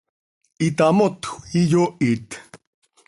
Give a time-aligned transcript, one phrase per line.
[0.67, 1.31] itamotjö,
[1.61, 2.29] iyoohit.